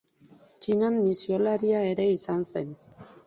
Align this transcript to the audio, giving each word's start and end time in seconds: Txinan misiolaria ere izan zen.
Txinan 0.65 0.97
misiolaria 1.01 1.83
ere 1.91 2.09
izan 2.17 2.43
zen. 2.55 2.73